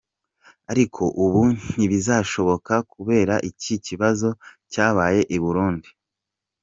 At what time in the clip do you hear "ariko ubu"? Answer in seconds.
0.71-1.41